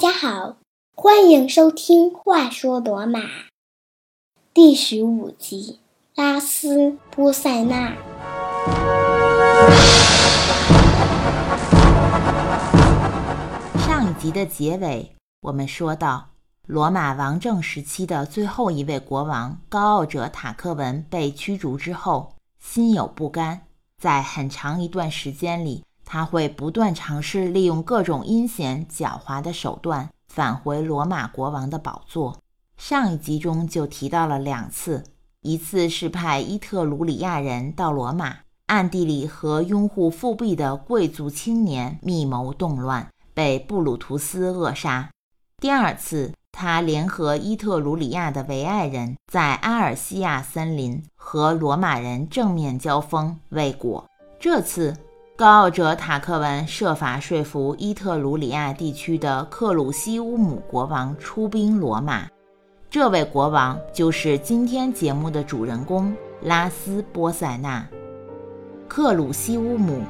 [0.00, 0.56] 大家好，
[0.96, 3.20] 欢迎收听《话说罗马》
[4.54, 5.78] 第十五集
[6.22, 7.92] 《拉斯波塞纳》。
[13.86, 16.30] 上一集的结尾，我们说到，
[16.66, 23.60] 罗马王政时期的最后一位国王高傲者塔克文被驱逐之后，心有不甘，
[23.98, 25.84] 在很长一段时间里。
[26.12, 32.36] 他会不断尝试利用各种阴险狡猾的手段返回罗马国王的宝座。
[32.76, 35.04] 上一集中就提到了两次，
[35.42, 45.10] 一次是派伊特鲁里亚人到罗马，暗地里和拥护复辟的贵族青年密谋动乱，被布鲁图斯扼杀；
[45.58, 54.04] 第二次，他联合伊特鲁里亚的维埃人在阿尔西亚森林和罗马人正面交锋未果。
[54.40, 54.96] 这次。
[55.40, 62.28] 高傲者塔克文设法说服伊特鲁里亚地区的克鲁西乌姆国王出兵罗马。
[62.90, 67.88] 这位国王就是今天节目的主人公拉斯波塞纳。
[68.86, 70.02] 克鲁西乌姆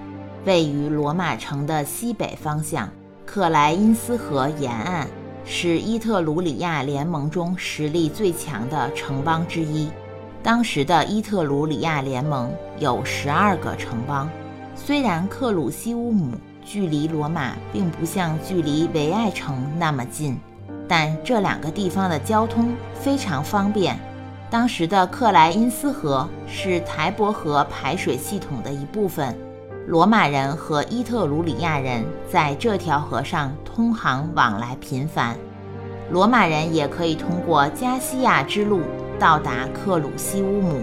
[0.44, 2.90] 位于罗马城的西北方向，
[3.24, 5.06] 克莱因斯河沿岸，
[5.44, 9.88] 是伊特鲁里亚联盟中实力最强的城邦之一。
[10.42, 14.28] 当时的伊特鲁里亚联盟有十二个城邦。
[14.82, 16.32] 虽然克鲁西乌姆
[16.64, 20.40] 距离罗马并不像距离维埃城那么近，
[20.88, 23.96] 但这两个地方的交通非常方便。
[24.48, 29.36] 当时的克莱因斯河是台伯河排水系统的一部分，
[29.86, 35.36] 罗马人和伊特鲁里亚人在这条河上通航往来频繁。
[36.10, 38.80] 罗马人也可以通过加西亚之路
[39.18, 40.82] 到达克鲁西乌姆。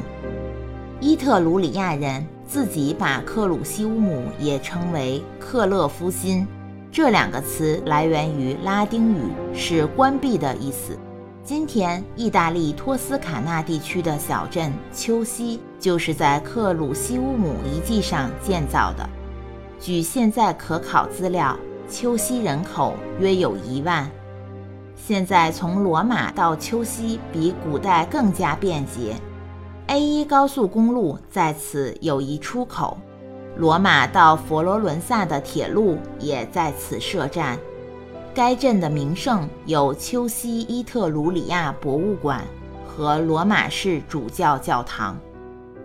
[1.02, 2.26] 伊特鲁里亚人。
[2.48, 6.48] 自己把克鲁西乌姆也称为克勒夫辛，
[6.89, 9.20] 这两个词来源于拉丁语，
[9.54, 10.98] 是关闭的意思。
[11.44, 19.08] 今天意大利托斯卡纳地区的小镇丘西，就是在克鲁西乌姆遗迹上建造的。
[19.77, 21.58] 据现在可考资料，
[21.89, 24.10] 丘西人口约有一万。
[24.95, 29.16] 现在从罗马到丘西比古代更加便捷。
[29.87, 32.98] A1 高速公路在此有一出口，
[33.55, 37.58] 罗马到佛罗伦萨的铁路也在此设站。
[38.33, 42.43] 该镇的名胜有丘西伊特鲁里亚博物馆
[42.86, 45.17] 和罗马市主教教堂。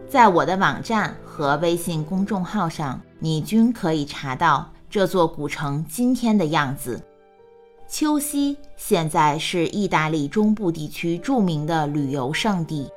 [0.09, 7.01] 在我的网站和微信公众号上，你均可以查到这座古城今天的样子。
[7.89, 12.91] 丘西现在是意大利中部地区著名的旅游胜地。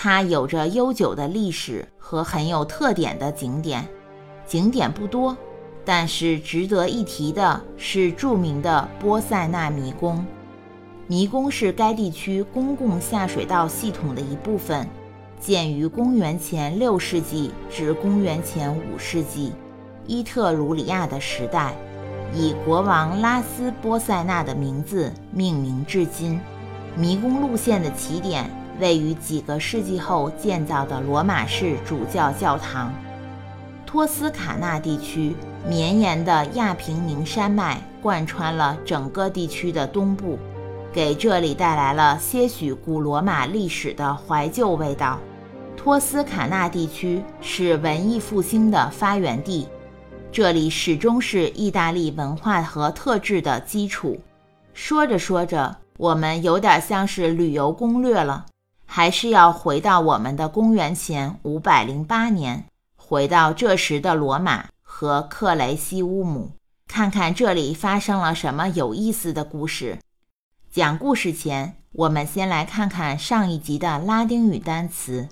[0.00, 3.84] 它有着悠久的历史和很有特点的景点，
[4.46, 5.36] 景点不多，
[5.84, 10.24] 但是值得一提的是著名的波塞纳迷宫。
[11.08, 14.86] 迷宫是该地区公共下水道系统的一部分，
[15.40, 19.52] 建于公元前六世纪至公元前五世纪，
[20.06, 21.74] 伊特鲁里亚的时代，
[22.32, 26.40] 以国王拉斯波塞纳的名字命名至今。
[26.94, 28.48] 迷宫路线的起点。
[28.80, 32.92] 位于几个世纪后建造的罗马式主教教堂。
[33.86, 35.34] 托斯卡纳地区
[35.66, 40.38] 绵延的亚平宁山脉贯穿了整个地区的东部，
[40.92, 45.18] 给这里带来了些许古罗马历史的怀旧味道。
[45.76, 49.66] 托斯卡纳地区是文艺复兴的发源地，
[50.30, 54.20] 这里始终是意大利文化和特质的基础。
[54.74, 58.44] 说着说着，我们有点像是旅游攻略了。
[58.90, 62.64] 还是要回到我们的公元前五百零八年，
[62.96, 66.52] 回到这时的罗马和克雷西乌姆，
[66.88, 69.98] 看看这里发生了什么有意思的故事。
[70.70, 75.28] 讲故事前，我们先来看看上一集的拉丁语单词。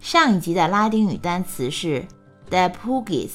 [0.00, 2.04] 上一集的拉丁语单词是
[2.50, 3.30] de pugis。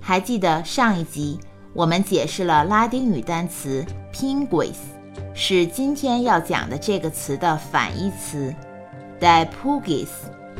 [0.00, 1.38] 还记得上一集
[1.74, 3.84] 我们解释了拉丁语单词
[4.14, 4.76] pinguis，
[5.34, 8.54] 是今天要讲的这个词的反义词。
[9.20, 10.08] D pugis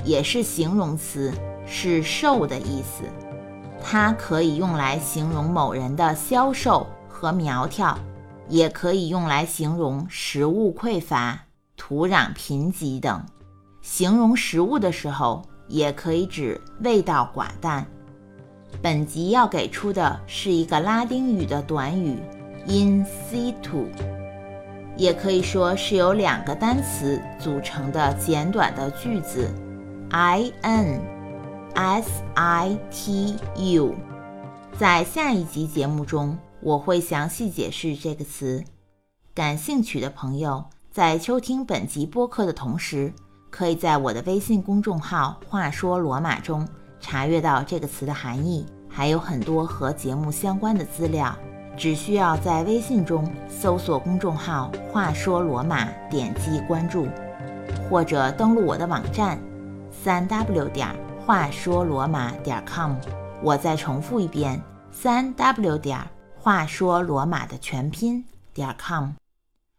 [0.04, 1.32] 也是形容词，
[1.66, 3.04] 是瘦的意思。
[3.82, 7.98] 它可以用来形容某人的消瘦和苗条，
[8.48, 11.40] 也可以用来形容食物匮乏、
[11.76, 13.24] 土壤贫瘠等。
[13.80, 17.86] 形容食物的时候，也可以指味道寡淡。
[18.82, 22.18] 本集要给出的是一个拉丁语的短语
[22.66, 23.86] in situ。
[25.00, 29.50] 也可以说是由两个单词组成的简短的句子
[30.10, 31.00] ，I N
[31.74, 33.94] S I T U。
[34.78, 38.62] 在下一集节目中，我会详细解释这个词。
[39.34, 40.62] 感兴趣的朋友
[40.92, 43.10] 在收听本集播客的同时，
[43.48, 46.68] 可以在我的微信公众号“话说罗马”中
[47.00, 51.34] 查阅到这个词的含义，还有很多和节目相关的资料。
[51.80, 57.08] 只需要在微信中搜索公众号“话说罗马”，点击关注，
[57.88, 59.40] 或者登录我的网站
[59.90, 60.94] 三 w 点
[61.24, 62.96] 话说罗马点 com。
[63.42, 64.60] 我再重复一遍：
[64.92, 65.98] 三 w 点
[66.38, 69.12] 话说罗马的全拼点 com。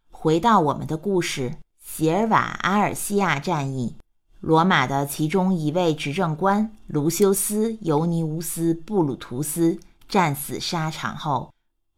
[0.10, 3.96] 回到我们的故事，席尔瓦阿尔西亚战役，
[4.40, 11.52] 罗马的其中一位执政官卢修斯·尤尼乌斯·布鲁图斯战死沙场后，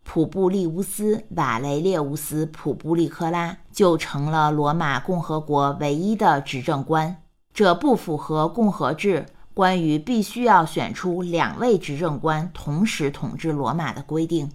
[0.04, 7.24] 普布利乌斯·瓦雷列乌斯·普布利克拉就成了罗马共和国唯一的执政官。
[7.54, 14.52] 这不符合共和制关于必须要选出两位执政官同时统治罗马的规定。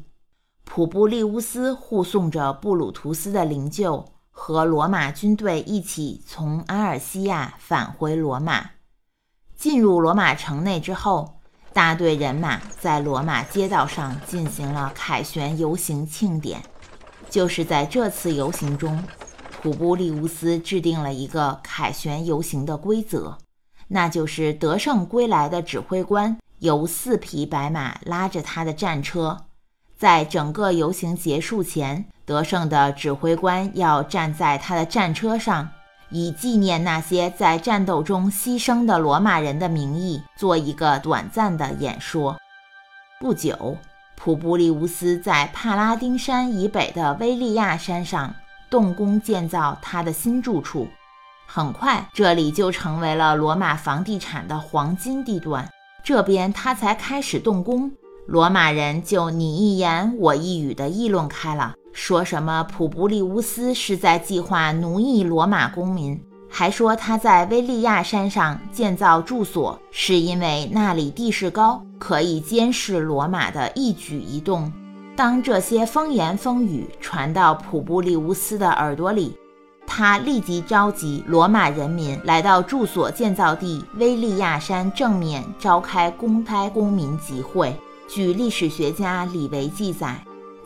[0.65, 8.71] 普布利乌斯护送着布鲁图斯的灵柩和罗马军队一起从阿尔西亚返回罗马。
[9.57, 11.38] 进入罗马城内之后，
[11.73, 16.61] 大队人马在罗马街道上进行了凯旋游行庆典。
[17.31, 19.05] 就是在这次游行中，
[19.61, 23.37] 普布利乌斯制定了一个凯旋游行的规则，
[23.89, 29.45] 那就是得胜归来的指挥官由四匹白马拉着他的战车。
[29.97, 35.69] 在整个游行结束前，得胜的指挥官要站在他的战车上，
[36.11, 42.37] 以纪念那些在战斗中牺牲的罗马人的名义，做一个短暂的演说。
[43.21, 43.77] 不久，
[44.17, 48.35] 普布利乌斯在帕拉丁山以北的威利亚山上
[48.71, 50.89] 动工建造他的新住处。
[51.47, 55.69] 很快，这里就成为了罗马房地产的黄金地段。
[56.05, 57.91] 这边他才开始动工。
[58.27, 74.73] 罗马人就你一言我一语地议论开了，说什么普布利乌斯是在计划奴役罗马公民，还说他在威利亚山上建造住所是因为那里地势高，可以监视罗马的一举一动。
[75.17, 79.37] 当这些风言风语传到普布利乌斯的耳朵里，
[79.85, 87.75] 他立即召集罗马人民来到住所建造地威利亚山正面召开公开公民集会。
[88.07, 90.17] 据历史学家李维记载，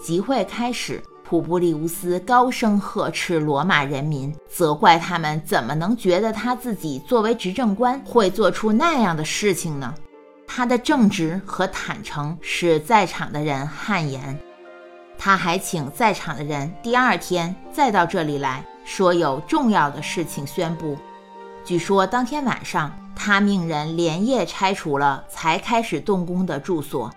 [0.00, 9.94] 集会开始，普布利乌斯高声呵斥罗马人民，责怪他们怎么能觉得他自己作为执政官会做出那样的事情呢？
[10.46, 14.38] 他的正直和坦诚使在场的人汗颜。
[15.16, 20.98] 他还请在场的人第二天再到这里来说有重要的事情宣布。
[21.64, 27.10] 据说当天晚上，他命人连夜拆除了才开始动工的住所。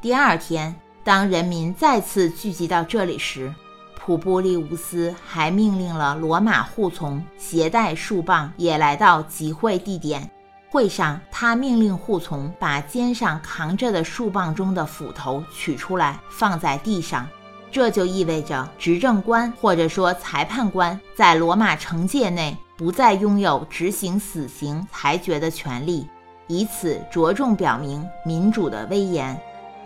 [0.00, 3.52] 第二天，当人民再次聚集到这里时，
[3.96, 10.30] 普布利乌斯还命令了罗马护从携带树棒也来到集会地点。
[10.68, 17.26] 会上，他命令护从把肩上扛着的树棒中的斧头取出来，放在地上。
[17.72, 26.06] 这就意味着执政官或者说裁判官在罗马城界内不再拥有执行死刑裁决的权利，
[26.46, 29.40] 以此着重表明民主的威严。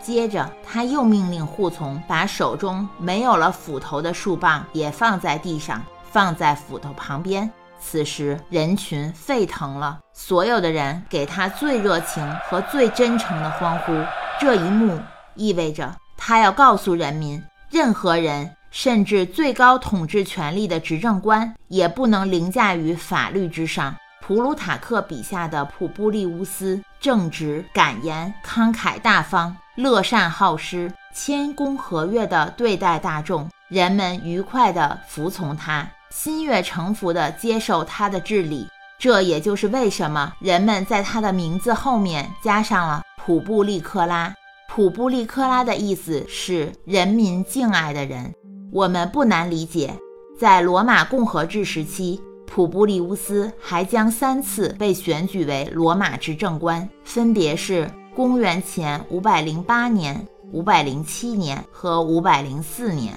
[0.04, 5.82] 接着，他又命令护从把手中没有了斧头的树棒也放在地上，
[6.12, 7.50] 放在斧头旁边。
[7.80, 13.94] 此时，人群沸腾了，所有的人给他最热情和最真诚的欢呼。
[14.38, 15.00] 这一幕
[15.36, 23.96] 意味着他要告诉人民，任何人，甚至最高统治权力的执政官，也不能凌驾于法律之上。
[24.20, 29.56] 普鲁塔克笔下的普布利乌斯，正直、敢言、慷慨大方。
[29.76, 38.66] 乐善好施、谦恭和悦地对待大众，人们愉快地服从他，心悦诚服地接受他的治理。
[38.98, 44.32] 这也就是为什么人们在他的名字后面加上了普布利克拉。
[44.68, 48.32] 普布利克拉的意思是人民敬爱的人。
[48.72, 49.92] 我们不难理解，
[50.38, 57.90] 在罗马共和制时期，普布利乌斯还将三次被选举为罗马执政官，分别是。
[58.14, 63.12] 公元前五百零八年、五百零七年和五百零四年，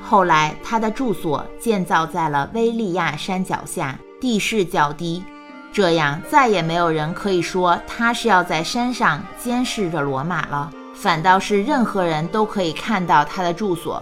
[0.00, 5.24] 后来他的住所建造在了威利亚山脚下，地势较低，
[5.72, 14.00] 这样再也没有人可以说他是要在山上监视着罗马了，反倒是任何人都可以看到他的住所。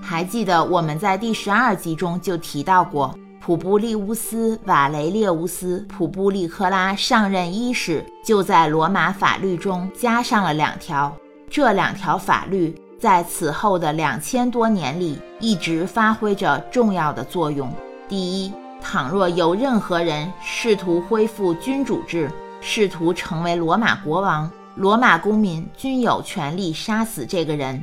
[0.00, 3.12] 还记得我们在第十二集中就提到过。
[3.42, 11.16] 普布利乌斯·瓦雷列乌斯·普布利克拉上任伊始，就在罗马法律中加上了两条。
[11.48, 17.72] 这两条法律在此后的两千多年里一直发挥着重要的作用。
[18.06, 22.30] 第一，倘若有任何人试图恢复君主制，
[22.60, 27.82] 试图成为罗马国王，罗马公民均有权利杀死这个人。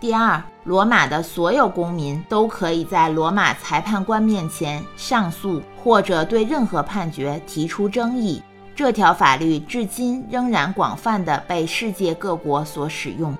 [0.00, 8.42] 第二，罗马的所有公民都可以在罗马裁判官面前上诉，或者对任何判决提出争议。
[8.76, 13.34] 这条法律至今仍然广泛地被世界各国所使用。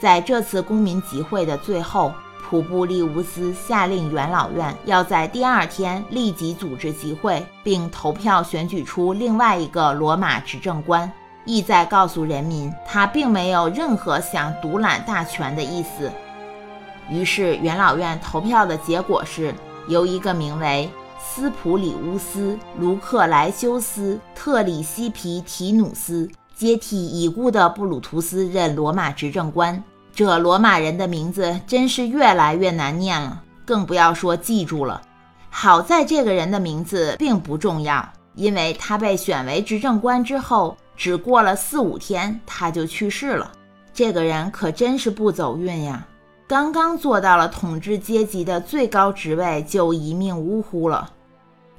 [0.00, 11.10] 在这次公民集会的最后，普布利乌斯下令元老院要在第二天立即组织集会，并投票选举出另外一个罗马执政官。
[11.44, 16.10] 意在告诉人民，他并没有任何想独揽大权的意思。
[17.08, 19.54] 于是，元老院投票的结果是
[19.88, 29.82] 由一个名为斯普里乌斯·卢克莱修斯·特里西皮提努斯接替已故的布鲁图斯任罗马执政官。
[30.14, 35.02] 这罗马人的名字真是越来越难念了，更不要说记住了。
[35.50, 40.76] 好在这个人的名字并不重要，因为他被选为执政官之后。
[41.02, 43.50] 只过了四五天，他就去世了。
[43.92, 46.06] 这个人可真是不走运呀！
[46.46, 51.10] 刚刚做到了统治阶级的最高职位，就一命呜呼了。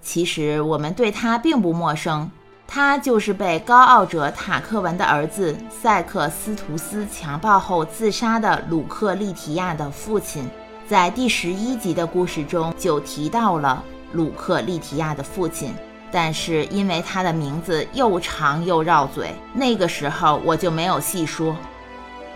[0.02, 2.30] 其实我们对他并不陌生，
[2.68, 10.46] 他就是被高傲者塔克文的儿子塞克斯图斯强暴后自杀的鲁克利提亚的父亲。
[10.86, 15.74] 在第十一集的故事中就提到了鲁克利提亚的父亲。
[16.14, 21.58] 但是因为他的名字又长又绕嘴，那个时候我就没有细说。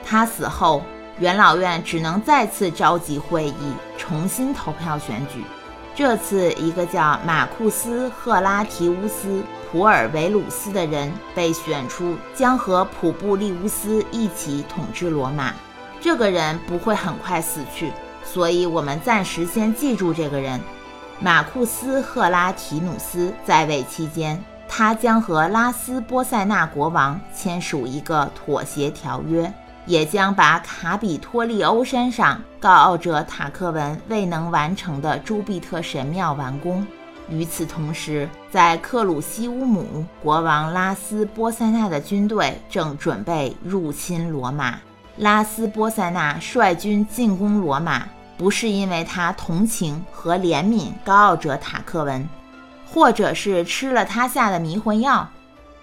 [0.03, 0.81] 他死后，
[1.19, 5.43] 元老院只能再次召集会议，重新投票选举。
[5.93, 9.27] 这次，一个叫马库斯·赫拉提乌斯·
[9.71, 15.53] 普尔维鲁斯的人被选出，将和普布利乌斯一起统治罗马。
[16.01, 17.91] 这个人不会很快死去，
[18.23, 20.59] 所以我们暂时先记住这个人。
[21.19, 29.51] 马库斯·赫拉提努斯在位期间，他将和拉斯波塞纳国王签署一个妥协条约，
[29.87, 36.85] 也将把卡比托利欧山上高傲者塔克文未能完成的朱庇特神庙完工。
[37.29, 44.75] 与此同时，在克鲁西乌姆，国王拉斯波塞纳的军队正准备入侵罗马。
[45.17, 48.07] 拉斯波塞纳率军进攻罗马。
[48.37, 52.27] 不是因为他同情和怜悯高傲者塔克文，
[52.85, 55.27] 或者是吃了他下的迷魂药，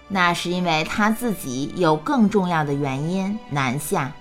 [0.07, 4.11] 那是因为他自己有更重要的原因南下。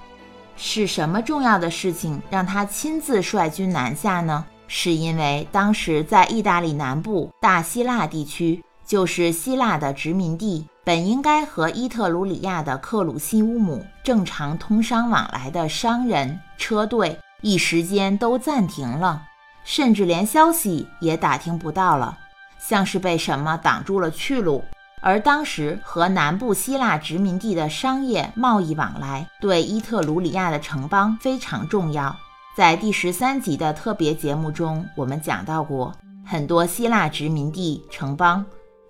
[0.56, 4.44] 是什么重要的事情让他亲自率军南下呢？
[4.66, 17.16] 是因为当时在意大利南部大希腊地区，就是希腊的殖民地，本应该和伊特鲁里亚的克鲁西乌姆正常通商往来的商人车队。
[17.44, 19.24] 一时间都暂停了，
[19.64, 22.16] 甚至连消息也打听不到了，
[22.58, 24.64] 像是被什么挡住了去路。
[25.02, 32.16] 而当时和南部希腊殖民地的商业贸易往来，对伊特鲁里亚的城邦非常重要。
[32.56, 35.92] 在第十三集的特别节目中，我们讲到过，
[36.24, 38.42] 很多希腊殖民地城邦，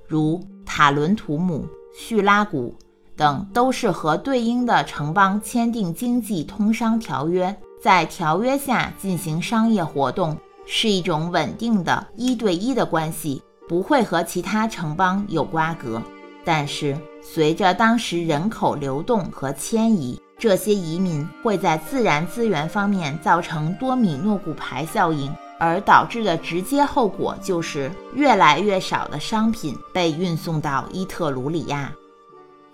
[0.06, 2.78] 如塔伦图姆、叙拉古
[3.16, 7.52] 等，都是和对应的城邦签订经济通商条约。
[7.84, 16.00] 在条约下进行商业活动是一种稳定的一对一的关系，不会和其他城邦有瓜葛。
[16.46, 31.92] 但是，随着当时人口流动和迁移，这些移民会在自然资源方面造成多米诺骨牌效应，而导致的直接后果就是越来越少的商品被运送到伊特鲁里亚。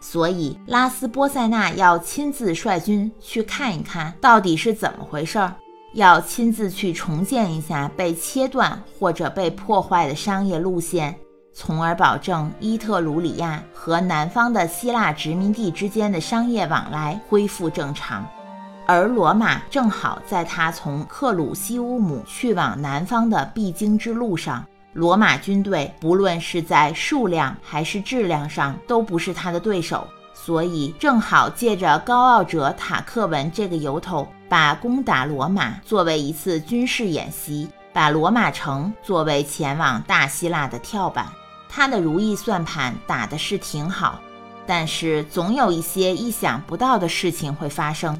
[0.00, 5.54] 所以，拉斯波塞纳要亲自率军去看一看到底是怎么回事儿，
[5.92, 11.14] 要亲自去重建一下被切断或者被破坏的商业路线，
[11.52, 18.26] 从而保证伊特鲁里亚和南方的希腊殖民地之间的商业往来恢复正常。
[18.86, 24.66] 而罗马正好在他从克鲁西乌姆去往南方的必经之路上。
[24.92, 41.26] 罗马军队不论是在数量还是质量上都不是他的对手，所以正好借着高傲者塔克文这个由头，把攻打罗马作为一次军事演习，把罗马城作为前往大希腊的跳板。
[41.68, 44.20] 他的如意算盘打的是挺好，
[44.66, 48.18] 但是总有一些意想不到的事情会发生。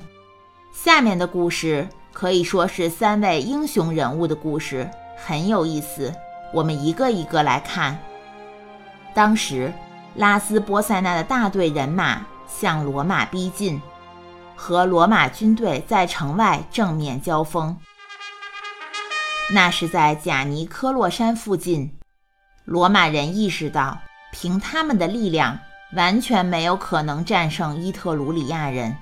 [0.72, 6.14] 下面的故事可以说是三位英雄人物的故事，很有意思。
[6.52, 7.98] 我们一个一个来看。
[9.14, 9.72] 当时，
[10.14, 13.80] 拉斯波塞纳的大队人马向罗马逼近，
[14.56, 17.76] 和罗马军队在城外正面交锋。
[19.52, 21.92] 那是在贾尼科洛山附近。
[22.64, 23.98] 罗马人意识到，
[24.32, 25.58] 凭他们的力量，
[25.94, 28.96] 完全没有可能战胜伊特鲁里亚人。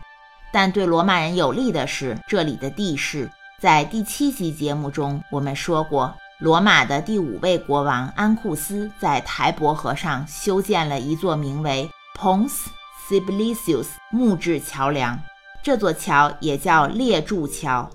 [0.51, 3.31] 但对罗马人有利的是这里的地势。
[3.61, 12.67] 在第七集节目中，我们说过，罗马的第五位国王安库斯在台伯河上修建了一座名为 Pons
[13.09, 15.19] Sibilisius 木质桥梁，
[15.65, 17.91] 这座桥也叫列柱桥。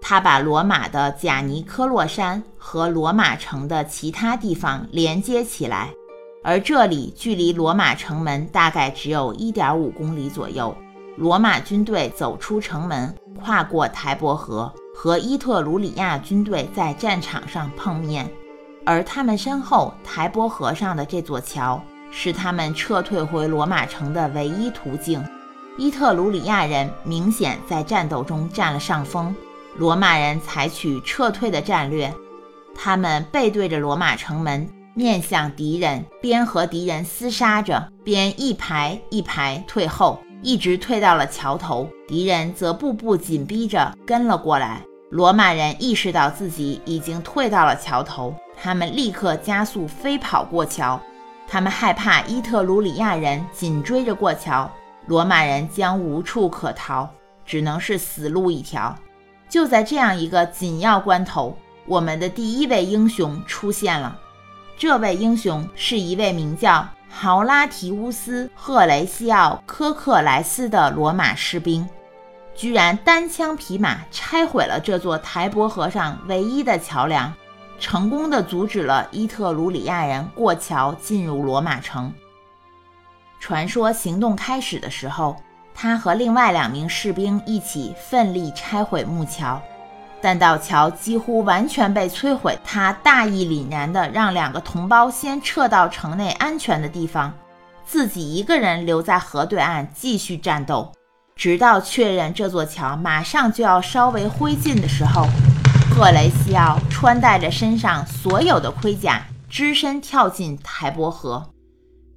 [0.00, 5.90] 它把罗马的贾尼科洛山和罗马城的其他地方连接起来，
[6.44, 10.72] 而这里距离罗马城门大概只有一点五公里左右。
[11.16, 18.28] 罗马军队走出城门，跨过台伯河，和伊特鲁里亚军队在战场上碰面。
[18.84, 25.24] 而他们身后台伯河上的这座桥，是他们撤退回罗马城的唯一途径。
[25.76, 29.32] 伊特鲁里亚人明显在战斗中占了上风。
[29.76, 32.12] 罗马人采取撤退的战略，
[32.74, 41.88] 他们背对着罗马城门，面向敌人，边和敌人厮杀着，边一排一排退后，一直退到了桥头。
[42.06, 44.82] 敌人则步步紧逼着跟了过来。
[45.10, 51.00] 罗马人意识到自己已经退到了桥头，他们立刻加速飞跑过桥。
[51.46, 54.70] 他们害怕伊特鲁里亚人紧追着过桥，
[55.06, 57.08] 罗马人将无处可逃，
[57.46, 58.94] 只能是死路一条。
[59.48, 64.14] 就在这样一个紧要关头，我们的第一位英雄出现了。
[64.76, 71.88] 这位英雄是一位名叫豪拉提乌斯·赫雷西奥·科克莱斯的罗马士兵，
[72.54, 77.32] 居然单枪匹马拆毁了这座台伯河上唯一的桥梁，
[77.78, 82.12] 成功的阻止了伊特鲁里亚人过桥进入罗马城。
[83.40, 85.36] 传说行动开始的时候。
[85.80, 89.62] 他和另外两名士兵一起奋力拆毁木桥，
[90.20, 97.32] 但道桥几乎完全被摧毁，他大义凛然地让两个同胞先撤到城内安全的地方，
[97.86, 100.92] 自己一个人留在河对岸继续战斗，
[101.36, 105.26] 直到确认这座桥马上就要烧为灰烬的时候。
[105.90, 111.50] 赫雷西奥穿戴着身上所有的盔甲，只身跳进台伯河。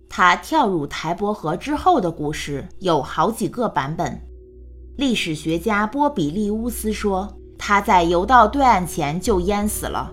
[0.08, 4.22] 他跳入台伯河之后的故事有好几个版本。
[4.98, 10.12] 历史学家波比利乌斯说，他在游到对岸前就淹死了。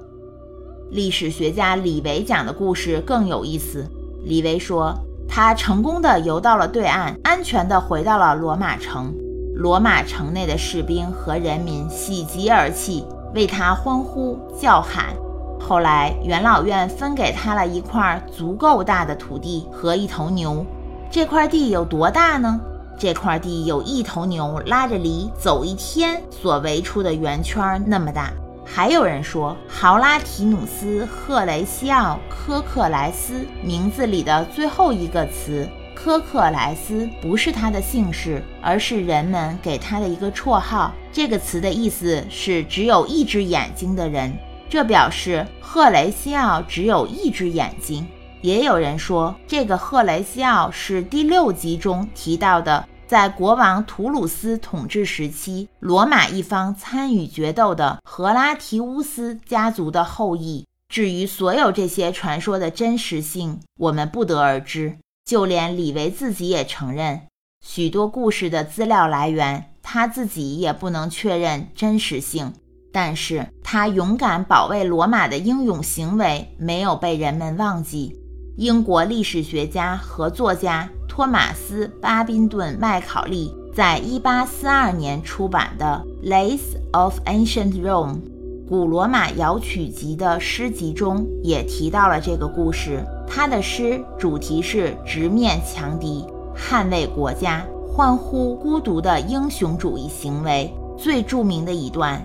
[0.90, 3.88] 历史学家李维讲的故事更有意思。
[4.22, 4.94] 李维说，
[5.26, 9.14] 他成功的游到了对岸，安全的回到了罗马城。
[9.56, 15.06] 罗马城内的士兵和人民喜极而泣，为他欢呼叫喊。
[15.58, 20.64] 后来，元老院分给他了一块足够大的土地和一头牛。
[21.10, 22.60] 这块地有多大呢？
[22.98, 28.32] 这块地有一头牛拉着犁走一天所围出的圆圈那么大。
[28.64, 40.92] 还有人说，豪拉提努斯·赫雷西奥·科克莱斯名字里的最后一个词“科克莱斯”不是他的姓氏，而是人们给他的一个绰号。
[41.10, 44.36] 这个词的意思是只有一只眼睛的人。
[44.68, 48.06] 这表示赫雷西奥只有一只眼睛。
[48.40, 60.64] 也有人说，这个赫雷西奥是第六集中提到的，在国王图鲁斯统治时期，罗马一方参与决斗的荷拉提乌斯家族的后裔。
[60.88, 64.98] 至于所有这些传说的真实性，我们不得而知。
[65.26, 67.22] 就连李维自己也承认，
[67.62, 72.54] 许多故事的资料来源，他自己也不能确认真实性。
[72.90, 78.17] 但是他勇敢保卫罗马的英勇行为没有被人们忘记。
[78.58, 88.14] 英国历史学家和作家托马斯·巴宾顿·麦考利在1842年出版的《Lays of Ancient Rome》
[88.68, 93.00] 古罗马谣曲集的诗集中也提到了这个故事。
[93.28, 100.68] 他的诗主题是直面强敌、捍卫国家、欢呼孤独的英雄主义行为。
[100.98, 102.20] 最著名的一段。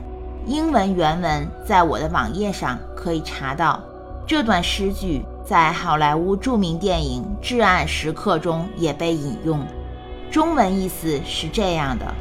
[0.47, 3.79] 英文原文在我的网页上可以查到，
[4.25, 9.65] 这段诗句在好莱坞著名电影《至暗时刻》中也被引用。
[10.31, 12.13] 中文意思是这样的：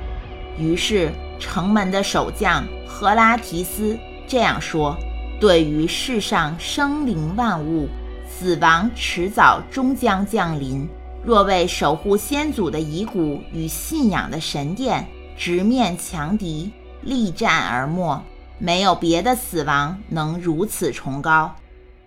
[0.58, 4.96] 于是城门的守将赫拉提斯这样说
[5.40, 7.88] ：“对于世上生灵万物，
[8.28, 10.88] 死亡迟早终将降临。
[11.24, 15.06] 若为守护先祖的遗骨与信仰的神殿，
[15.36, 16.70] 直面强敌。”
[17.02, 18.22] 力战而没，
[18.58, 21.52] 没有别的死亡能如此崇高。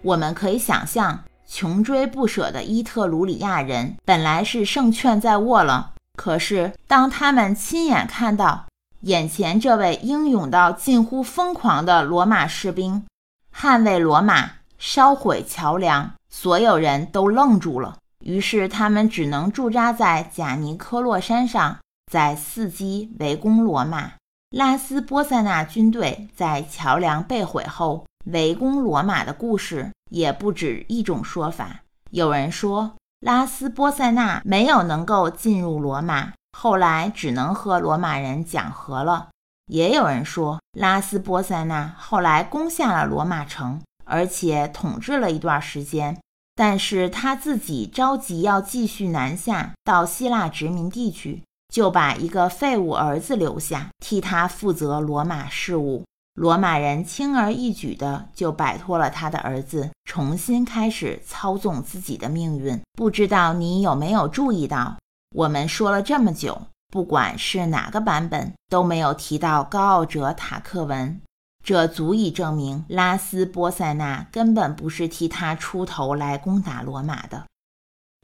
[0.06, 8.66] 我们可以想象，穷追不舍的伊特鲁里亚人本来是胜券在握了，可是，当他们亲眼看到
[9.02, 13.04] 眼前这位英勇到近乎疯狂的罗马士兵
[13.52, 17.98] 捍卫罗马、烧毁桥梁，所有人都愣住了。
[18.24, 21.80] 于是，他们只能驻扎在贾尼科洛山上，
[22.12, 24.12] 在伺机围攻罗马。
[24.52, 31.82] 拉斯波塞纳军队在桥梁被毁后围攻罗马的故事也不止一种说法。
[32.12, 32.94] 有人说。
[33.22, 39.30] 拉斯波塞纳没有能够进入罗马，后来只能和罗马人讲和了。
[39.66, 46.22] 也有人说，拉斯波塞纳后来攻下了罗马城，而且统治了一段时间，
[46.54, 51.42] 但是他自己着急要继续南下到希腊殖民地去，
[51.74, 56.04] 就把一个废物儿子留下，替他负责罗马事务。
[56.36, 62.78] 罗马人轻而易举地就摆脱了他的儿子，重新开始操纵自己的命运。
[62.98, 64.98] 不知道你有没有注意到，
[65.34, 71.22] 我们说了这么久，不管是哪个版本，都没有提到高傲者塔克文。
[71.64, 77.46] 这足以证明拉斯波塞纳根本不是替他出头来攻打罗马的。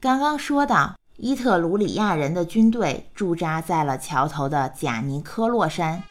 [0.00, 6.02] 刚刚说到，伊特鲁里亚人的军队驻扎在了桥头的贾尼科洛山。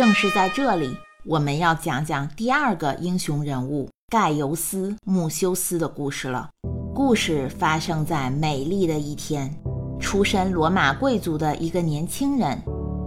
[0.00, 6.48] 正是在这里，我们要讲讲第二个英雄人物盖尤斯·穆修斯的故事了。
[6.94, 9.54] 故事发生在美丽的一天，
[10.00, 12.58] 出身罗马贵族的一个年轻人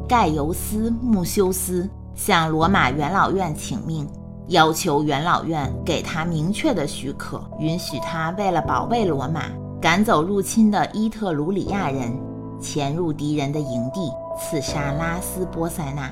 [0.07, 4.07] 盖尤斯·穆修斯向罗马元老院请命，
[4.49, 9.45] 要求元老院给他明确的许可，允许他为了保卫罗马，
[9.81, 12.15] 赶走入侵的伊特鲁里亚人，
[12.61, 16.11] 潜入敌人的营地，刺杀拉斯波塞纳。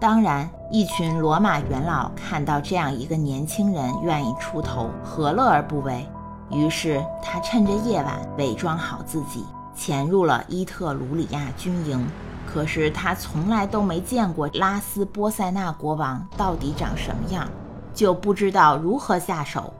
[0.00, 6.06] 当然，一群罗马元老看到这样一个年轻人愿意出头，何乐而不为？
[6.50, 12.06] 于是他趁着夜晚伪装好自己，潜入了伊特鲁里亚军营。
[12.46, 17.46] 可是他从来都没见过拉斯波塞纳国王到底长什么样，
[17.92, 19.74] 就不知道如何下手。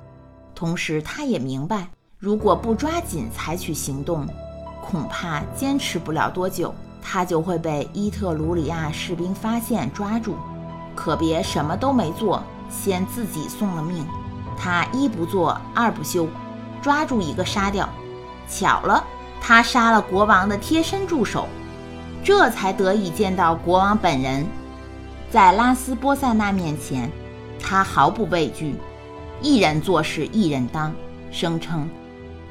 [0.53, 4.27] 同时，他也明白，如果不抓紧采取行动，
[4.83, 6.75] 恐怕坚持不了多久。
[7.11, 10.35] 他就会被伊特鲁里亚士兵发现抓住，
[10.95, 14.05] 可别什么都没做，先自己送了命。
[14.59, 16.29] 他一不做二不休，
[16.83, 17.89] 抓住一个杀掉。
[18.47, 19.03] 巧了，
[19.41, 21.49] 他杀了国王的贴身助手，
[22.23, 24.47] 这才得以见到国王本人。
[25.31, 27.11] 在拉斯波塞纳面前，
[27.59, 28.75] 他毫不畏惧，
[29.41, 30.93] 一人做事一人当，
[31.31, 31.89] 声称：“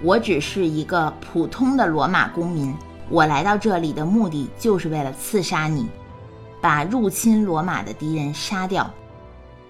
[0.01, 2.73] 我只是一个普通的罗马公民。”
[3.09, 5.87] 我来到这里的目的就是为了刺杀你，
[6.61, 8.89] 把入侵罗马的敌人杀掉。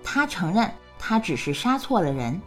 [0.03, 2.41] 他承认他只是杀错了人。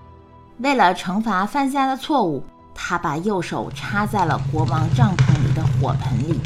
[0.59, 2.43] 为了惩罚犯下的错误，
[2.75, 6.41] 他把右手插在了国王帐篷里的火盆里。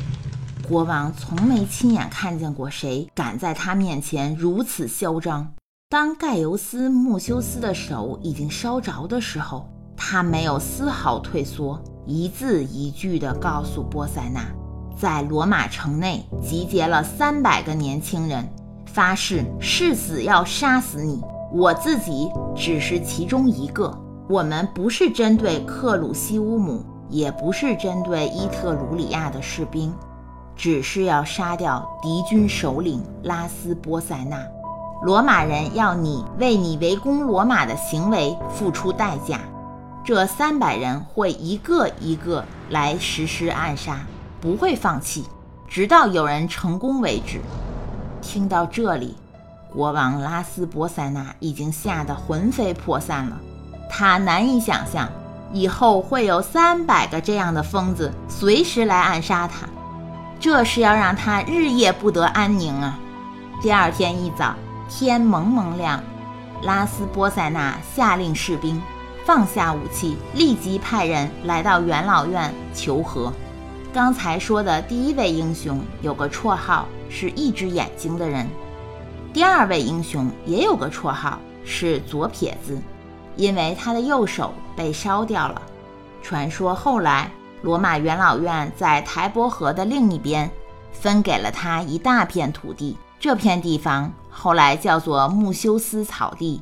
[0.68, 5.52] 国王从没亲眼看见过谁敢在他面前如此嚣张。
[5.88, 11.82] 当盖尤斯·穆修斯的手已经烧着的时候，他没有丝毫退缩。
[12.06, 14.42] 一字一句地告诉波塞纳，
[14.98, 18.46] 在罗马城内集结了三百个年轻人，
[18.86, 21.22] 发誓誓死要杀死你。
[21.52, 23.96] 我自己只是其中一个。
[24.28, 29.92] 我们不是针对克鲁西乌姆，也不是针对伊特鲁里亚的士兵，
[30.56, 34.38] 只是要杀掉敌军首领拉斯波塞纳。
[35.02, 39.40] 罗马人要你为你围攻罗马的行为付出代价。
[40.04, 44.00] 这三百人会一个一个来实施暗杀，
[44.38, 45.24] 不会放弃，
[45.66, 47.40] 直到有人成功为止。
[48.20, 49.16] 听到这里，
[49.72, 53.40] 国王拉斯波塞纳已经吓得魂飞魄散了。
[53.88, 55.08] 他难以想象
[55.52, 59.66] 以后会有三百个这样的疯子随时来暗杀他，
[60.38, 62.98] 这是要让他日夜不得安宁啊！
[63.62, 64.54] 第二天一早，
[64.86, 65.98] 天蒙蒙亮，
[66.62, 68.82] 拉斯波塞纳下令士兵。
[69.24, 73.32] 放下武器，立即派人来到元老院求和。
[73.90, 78.46] 刚才说的第一位英雄有个绰号是一只眼睛的人，
[79.32, 82.78] 第二位英雄也有个绰号是左撇子，
[83.36, 85.62] 因为他的右手被烧掉了。
[86.22, 87.30] 传说后来
[87.62, 90.50] 罗马元老院在台伯河的另一边
[90.92, 96.60] 分给了他一大片土地，这片地方后来叫做穆修斯草地。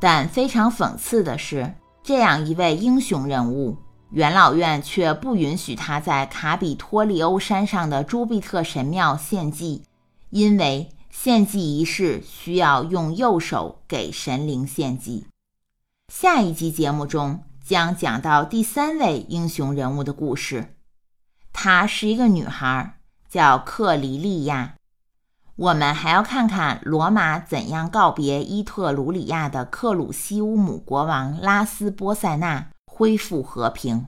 [0.00, 1.70] 但非常讽刺的是。
[2.08, 3.76] 这样一位英雄人物，
[4.12, 9.82] 元老院却不允许他在卡比托利欧山上的朱庇特神庙献祭，
[10.30, 15.26] 因为献祭仪式需要用右手给神灵献祭。
[16.10, 20.76] 下一集节目中将讲到第三位英雄人物的故事，
[21.52, 24.76] 她是一个女孩，叫克里利亚。
[25.58, 34.06] 我们还要看看罗马怎样告别伊特鲁里亚的克鲁西乌姆国王拉斯波塞纳，恢复和平。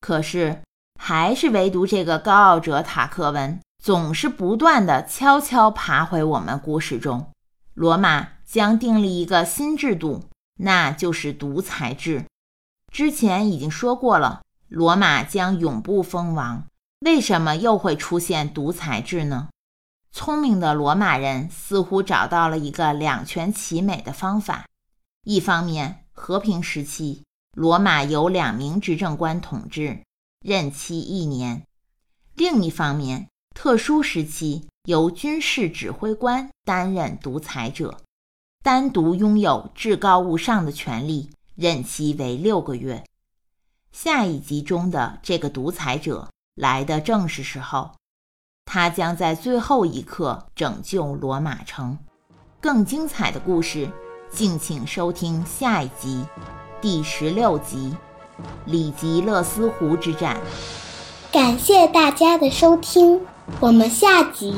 [0.00, 0.62] 可是，
[1.00, 7.32] 还是唯独这个高傲者塔克文，总是不断的悄悄爬回我们故事中。
[7.74, 10.22] 罗马将订立一个新制度，
[10.60, 12.26] 那就是独裁制。
[12.92, 16.64] 之前已经说过了，罗马将永不封王。
[17.00, 19.48] 为什么又会出现独裁制呢？
[20.16, 24.64] 聪明的罗马人似乎找到了一个两全其美的方法：
[25.24, 27.24] 一方面，和平时期，
[27.56, 30.04] 罗马由两名执政官统治，
[30.38, 31.62] 任期一年；
[32.36, 38.00] 另一方面，特殊时期，由军事指挥官担任独裁者，
[38.62, 43.02] 单独拥有至高无上的权力，任期为六个月。
[43.90, 47.96] 下一集中的这个独裁者来的正是时候。
[48.64, 51.98] 他将在最后一刻拯救罗马城。
[52.60, 53.88] 更精彩的故事，
[54.30, 56.24] 敬请收听下一集，
[56.80, 57.94] 第十六集
[58.64, 60.36] 《里吉勒斯湖之战》。
[61.32, 63.20] 感谢大家的收听，
[63.60, 64.54] 我们下集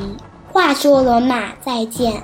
[0.53, 2.23] 《话说罗马》再见。